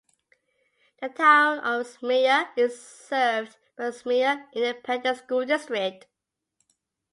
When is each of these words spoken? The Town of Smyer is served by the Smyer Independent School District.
The 0.99 1.09
Town 1.09 1.59
of 1.59 1.85
Smyer 1.85 2.47
is 2.57 2.81
served 2.83 3.55
by 3.77 3.91
the 3.91 3.91
Smyer 3.91 4.47
Independent 4.55 5.19
School 5.19 5.45
District. 5.45 6.07